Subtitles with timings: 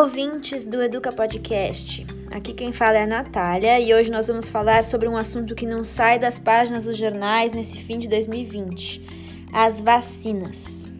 [0.00, 2.06] Olá, ouvintes do Educa Podcast.
[2.34, 5.66] Aqui quem fala é a Natália e hoje nós vamos falar sobre um assunto que
[5.66, 10.90] não sai das páginas dos jornais nesse fim de 2020: as vacinas.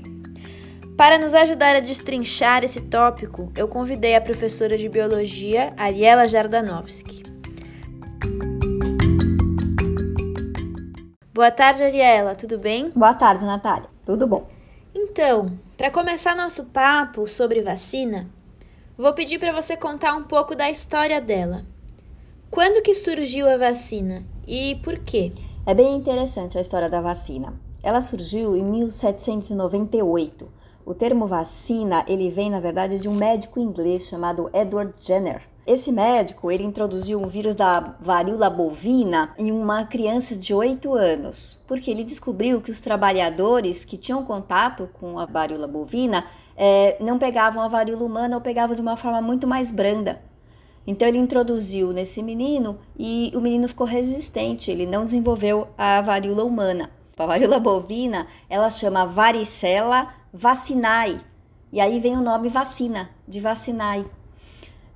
[0.99, 7.23] Para nos ajudar a destrinchar esse tópico, eu convidei a professora de biologia, Ariela Jardanovski.
[11.33, 12.91] Boa tarde, Ariela, tudo bem?
[12.95, 13.89] Boa tarde, Natália.
[14.05, 14.47] Tudo bom?
[14.95, 18.29] Então, para começar nosso papo sobre vacina,
[19.01, 21.65] vou pedir para você contar um pouco da história dela.
[22.51, 25.33] Quando que surgiu a vacina e por quê?
[25.65, 27.55] É bem interessante a história da vacina.
[27.83, 30.53] Ela surgiu em 1798.
[30.85, 35.49] O termo vacina, ele vem na verdade de um médico inglês chamado Edward Jenner.
[35.67, 41.59] Esse médico, ele introduziu um vírus da varíola bovina em uma criança de 8 anos,
[41.67, 46.27] porque ele descobriu que os trabalhadores que tinham contato com a varíola bovina
[46.63, 50.21] é, não pegavam a varíola humana ou pegavam de uma forma muito mais branda.
[50.87, 56.45] Então ele introduziu nesse menino e o menino ficou resistente, ele não desenvolveu a varíola
[56.45, 56.91] humana.
[57.17, 61.21] A varíola bovina, ela chama varicela vacinae,
[61.73, 64.05] e aí vem o nome vacina, de vacinae.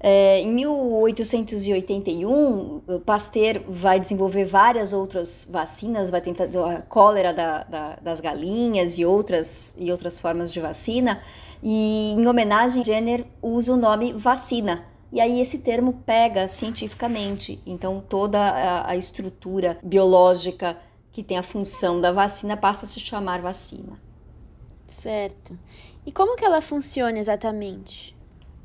[0.06, 7.96] É, em 1881, Pasteur vai desenvolver várias outras vacinas, vai tentar a cólera da, da,
[8.02, 11.22] das galinhas e outras, e outras formas de vacina.
[11.62, 14.84] E em homenagem, Jenner usa o nome vacina.
[15.10, 17.58] E aí esse termo pega cientificamente.
[17.64, 20.76] Então toda a, a estrutura biológica
[21.12, 23.98] que tem a função da vacina passa a se chamar vacina.
[24.86, 25.58] Certo.
[26.04, 28.13] E como que ela funciona exatamente?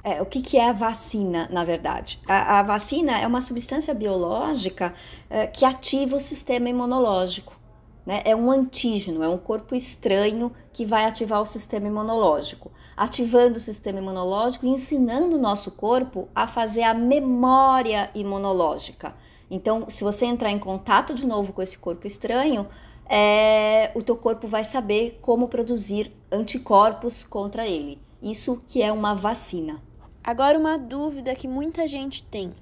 [0.04, 2.20] É, o que, que, é a vacina, na verdade?
[2.26, 4.94] A, a vacina é uma substância biológica
[5.30, 7.60] é, que ativa o sistema imunológico.
[8.06, 8.22] Né?
[8.24, 13.62] É um antígeno, é um corpo estranho que vai ativar o sistema imunológico, ativando o
[13.62, 19.14] sistema imunológico e ensinando o nosso corpo a fazer a memória imunológica.
[19.52, 22.68] Então, se você entrar em contato de novo com esse corpo estranho,
[23.10, 28.00] é, o teu corpo vai saber como produzir anticorpos contra ele.
[28.22, 29.82] Isso que é uma vacina.
[30.30, 32.54] Agora, uma dúvida que muita gente tem: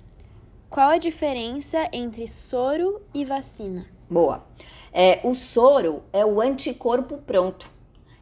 [0.69, 3.85] qual a diferença entre soro e vacina?
[4.09, 4.47] Boa.
[4.93, 7.69] É, o soro é o anticorpo pronto.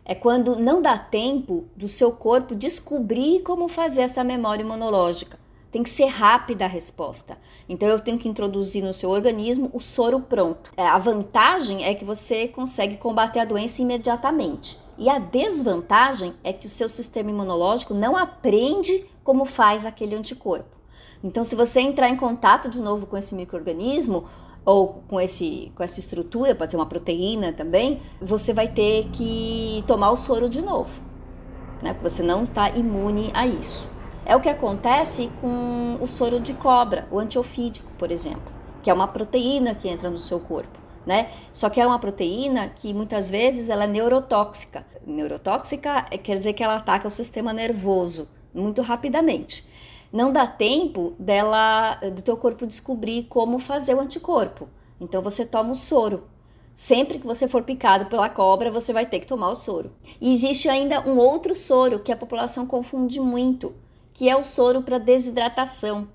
[0.04, 5.38] É quando não dá tempo do seu corpo descobrir como fazer essa memória imunológica.
[5.72, 7.38] Tem que ser rápida a resposta.
[7.70, 10.72] Então eu tenho que introduzir no seu organismo o soro pronto.
[10.76, 14.76] É, a vantagem é que você consegue combater a doença imediatamente.
[14.98, 20.76] E a desvantagem é que o seu sistema imunológico não aprende como faz aquele anticorpo.
[21.24, 24.26] Então, se você entrar em contato de novo com esse microorganismo
[24.64, 29.84] ou com, esse, com essa estrutura, pode ser uma proteína também, você vai ter que
[29.88, 30.92] tomar o soro de novo,
[31.82, 31.94] né?
[31.94, 33.88] Porque você não está imune a isso.
[34.24, 38.52] É o que acontece com o soro de cobra, o antiofídico, por exemplo,
[38.82, 40.85] que é uma proteína que entra no seu corpo.
[41.06, 41.32] Né?
[41.54, 44.86] Só que é uma proteína que muitas vezes ela é neurotóxica.
[45.06, 49.68] Neurotóxica quer dizer que ela ataca o sistema nervoso muito rapidamente.
[50.12, 54.70] Não dá tempo dela, do teu corpo descobrir como fazer o anticorpo.
[55.00, 56.24] Então você toma o soro.
[56.74, 59.92] Sempre que você for picado pela cobra, você vai ter que tomar o soro.
[60.20, 63.74] E existe ainda um outro soro que a população confunde muito,
[64.14, 66.08] que é o soro para desidratação,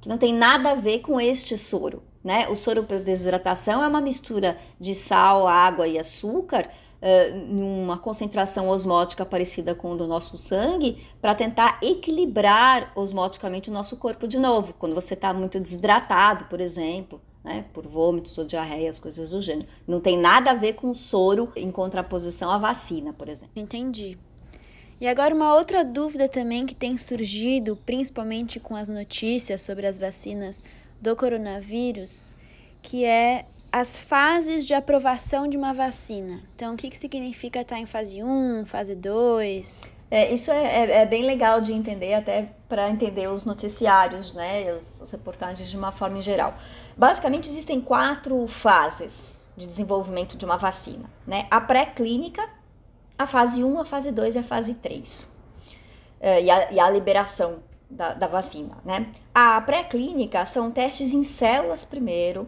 [0.00, 2.02] que não tem nada a ver com este soro.
[2.22, 2.48] Né?
[2.48, 6.68] O soro para desidratação é uma mistura de sal, água e açúcar
[7.00, 13.72] uh, numa concentração osmótica parecida com o do nosso sangue, para tentar equilibrar osmoticamente o
[13.72, 17.20] nosso corpo de novo, quando você está muito desidratado, por exemplo.
[17.42, 19.66] Né, por vômitos ou diarreias, coisas do gênero.
[19.88, 23.52] Não tem nada a ver com soro em contraposição à vacina, por exemplo.
[23.56, 24.18] Entendi.
[25.00, 29.98] E agora uma outra dúvida também que tem surgido, principalmente com as notícias sobre as
[29.98, 30.62] vacinas
[31.00, 32.34] do coronavírus,
[32.82, 36.40] que é as fases de aprovação de uma vacina.
[36.54, 39.92] Então, o que, que significa estar em fase 1, fase 2?
[40.10, 44.68] É, isso é, é, é, bem legal de entender, até para entender os noticiários, né,
[44.70, 46.54] as, reportagens de uma forma em geral.
[46.96, 51.46] Basicamente, existem quatro fases de desenvolvimento de uma vacina, né?
[51.50, 52.48] A pré-clínica,
[53.16, 55.30] a fase 1, a fase 2 e a fase 3.
[56.20, 59.12] É, e, a, e, a, liberação da, da vacina, né?
[59.34, 62.42] A pré-clínica são testes em células primeiro,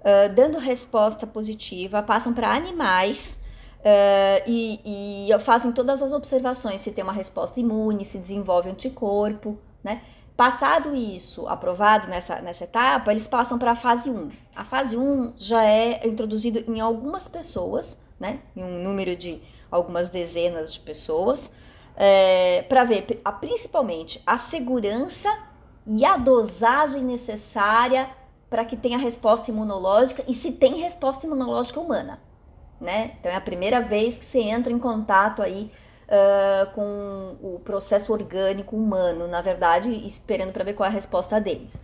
[0.00, 3.38] uh, dando resposta positiva, passam para animais
[3.80, 9.58] uh, e, e, fazem todas as observações, se tem uma resposta imune, se desenvolve anticorpo,
[9.84, 10.02] né?
[10.36, 14.30] Passado isso, aprovado nessa, nessa etapa, eles passam para a fase 1.
[14.54, 18.40] A fase 1 já é introduzido em algumas pessoas, né?
[18.54, 19.40] Em um número de
[19.70, 21.50] algumas dezenas de pessoas,
[21.96, 25.34] é, para ver a, principalmente a segurança
[25.86, 28.10] e a dosagem necessária
[28.50, 32.20] para que tenha resposta imunológica e se tem resposta imunológica humana,
[32.80, 33.16] né?
[33.18, 35.72] Então é a primeira vez que você entra em contato aí
[36.06, 41.40] uh, com o processo orgânico humano, na verdade, esperando para ver qual é a resposta
[41.40, 41.76] deles.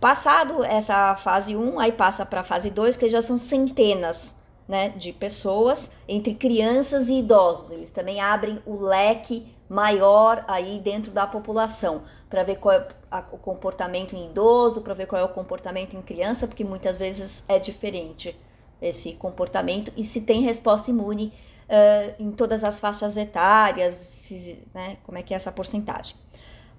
[0.00, 4.34] Passado essa fase 1, aí passa para a fase 2, que já são centenas
[4.70, 7.72] né, de pessoas, entre crianças e idosos.
[7.72, 12.88] Eles também abrem o leque maior aí dentro da população, para ver qual é
[13.32, 17.44] o comportamento em idoso, para ver qual é o comportamento em criança, porque muitas vezes
[17.48, 18.38] é diferente
[18.80, 21.32] esse comportamento e se tem resposta imune
[21.68, 26.14] uh, em todas as faixas etárias, se, né, como é que é essa porcentagem.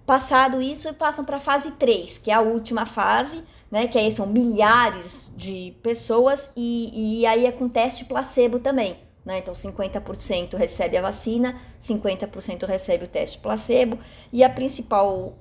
[0.05, 4.11] Passado isso, passam para a fase 3, que é a última fase, né, que aí
[4.11, 8.97] são milhares de pessoas, e, e aí é com teste placebo também.
[9.23, 9.37] Né?
[9.37, 13.99] Então, 50% recebe a vacina, 50% recebe o teste placebo,
[14.33, 15.37] e a principal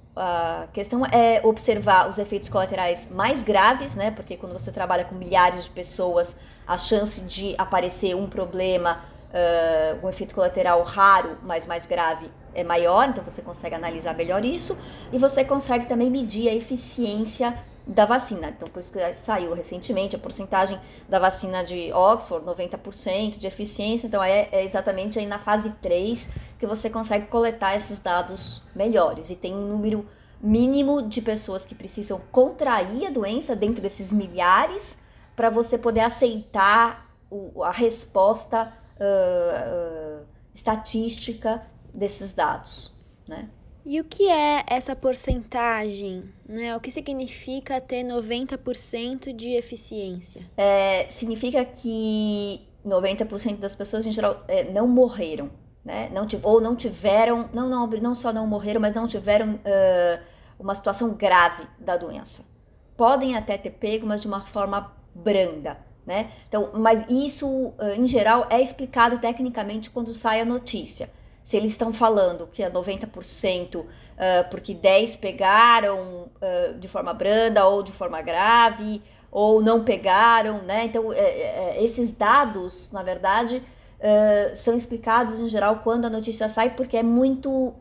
[0.75, 4.11] questão é observar os efeitos colaterais mais graves, né?
[4.11, 6.37] porque quando você trabalha com milhares de pessoas,
[6.67, 12.65] a chance de aparecer um problema uh, um efeito colateral raro, mas mais grave, é
[12.65, 14.77] maior, então você consegue analisar melhor isso
[15.13, 18.49] e você consegue também medir a eficiência da vacina.
[18.49, 24.07] Então, por isso que saiu recentemente a porcentagem da vacina de Oxford, 90% de eficiência.
[24.07, 29.31] Então, é, é, exatamente aí na fase 3 que você consegue coletar esses dados melhores.
[29.31, 30.07] E tem um número
[30.41, 34.99] mínimo de pessoas que precisam contrair a doença dentro desses milhares
[35.35, 40.25] para você poder aceitar o, a resposta uh,
[40.55, 41.63] estatística
[41.95, 42.93] desses dados,
[43.27, 43.49] né?
[43.85, 46.25] E o que é essa porcentagem?
[46.47, 46.77] Né?
[46.77, 50.43] O que significa ter 90% de eficiência?
[50.57, 55.51] É, significa que 90% das pessoas em geral é, não morreram,
[55.85, 56.11] né?
[56.13, 60.23] Não, ou não tiveram, não, não, não só não morreram, mas não tiveram uh,
[60.59, 62.45] uma situação grave da doença.
[62.97, 65.79] Podem até ter pego, mas de uma forma branda.
[66.07, 66.33] Né?
[66.49, 71.11] Então, mas isso, em geral, é explicado tecnicamente quando sai a notícia.
[71.51, 73.85] Se eles estão falando que é 90%
[74.53, 76.29] porque 10 pegaram
[76.79, 79.03] de forma branda ou de forma grave,
[79.33, 80.85] ou não pegaram, né?
[80.85, 83.65] Então, é, é, é, esses dados, na verdade,
[84.55, 87.75] são explicados em geral quando a notícia sai, porque é muito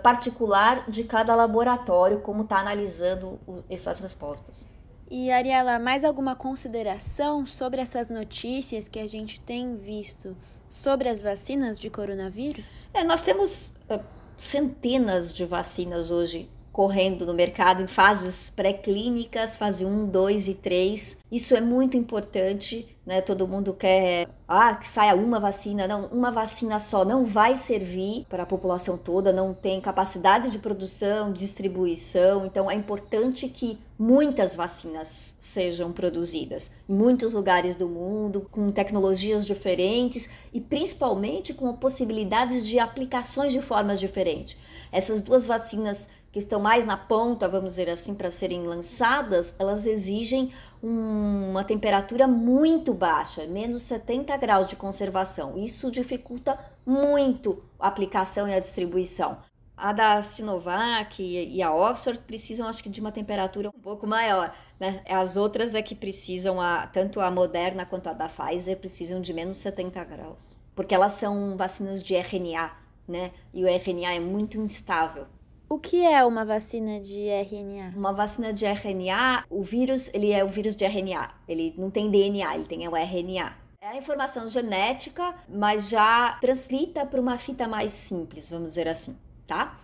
[0.00, 4.64] particular de cada laboratório como está analisando essas respostas.
[5.10, 10.36] E Ariela, mais alguma consideração sobre essas notícias que a gente tem visto
[10.68, 12.64] sobre as vacinas de coronavírus?
[12.92, 14.00] É, nós temos uh,
[14.38, 16.48] centenas de vacinas hoje
[16.78, 21.18] correndo no mercado em fases pré-clínicas, fase 1, 2 e 3.
[21.28, 23.20] Isso é muito importante, né?
[23.20, 25.88] Todo mundo quer ah, que saia uma vacina.
[25.88, 30.58] Não, uma vacina só não vai servir para a população toda, não tem capacidade de
[30.60, 32.46] produção, distribuição.
[32.46, 39.44] Então é importante que muitas vacinas sejam produzidas em muitos lugares do mundo, com tecnologias
[39.44, 44.56] diferentes e principalmente com possibilidades de aplicações de formas diferentes.
[44.92, 49.86] Essas duas vacinas que estão mais na ponta, vamos dizer assim, para serem lançadas, elas
[49.86, 55.56] exigem um, uma temperatura muito baixa, menos 70 graus de conservação.
[55.56, 59.38] Isso dificulta muito a aplicação e a distribuição.
[59.76, 64.52] A da Sinovac e a Oxford precisam, acho que, de uma temperatura um pouco maior.
[64.78, 65.02] Né?
[65.08, 69.32] As outras é que precisam, a, tanto a Moderna quanto a da Pfizer, precisam de
[69.32, 70.58] menos 70 graus.
[70.74, 72.72] Porque elas são vacinas de RNA,
[73.06, 73.32] né?
[73.54, 75.26] E o RNA é muito instável.
[75.70, 77.92] O que é uma vacina de RNA?
[77.94, 81.30] Uma vacina de RNA, o vírus, ele é o vírus de RNA.
[81.46, 83.54] Ele não tem DNA, ele tem o RNA.
[83.78, 89.14] É a informação genética, mas já transcrita para uma fita mais simples, vamos dizer assim,
[89.46, 89.78] tá?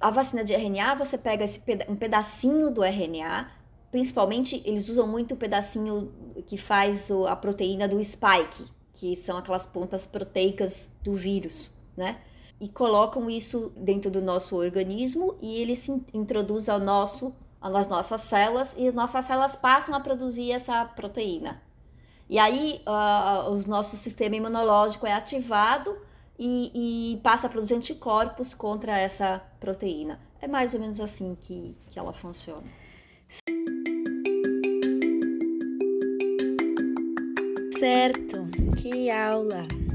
[0.00, 3.50] A vacina de RNA, você pega esse um pedacinho do RNA,
[3.90, 6.10] principalmente eles usam muito o pedacinho
[6.46, 12.18] que faz a proteína do spike, que são aquelas pontas proteicas do vírus, né?
[12.60, 18.22] E colocam isso dentro do nosso organismo e ele se introduz ao nosso, às nossas
[18.22, 21.62] células e nossas células passam a produzir essa proteína.
[22.28, 25.96] E aí uh, o nosso sistema imunológico é ativado
[26.38, 30.20] e, e, passa a produzir anticorpos contra essa proteína.
[30.40, 32.66] É mais ou menos assim que, que ela funciona.
[37.78, 39.87] Certo, que aula!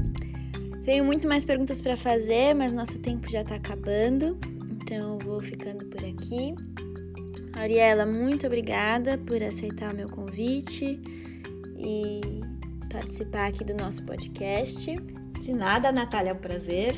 [0.84, 4.38] Tenho muito mais perguntas para fazer, mas nosso tempo já está acabando,
[4.70, 6.54] então eu vou ficando por aqui.
[7.58, 11.00] Ariela, muito obrigada por aceitar o meu convite
[11.78, 12.20] e
[12.92, 14.94] participar aqui do nosso podcast.
[15.40, 16.94] De nada, Natália, é um prazer.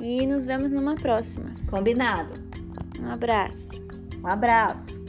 [0.00, 1.54] E nos vemos numa próxima.
[1.70, 2.34] Combinado.
[3.00, 3.82] Um abraço.
[4.22, 5.05] Um abraço.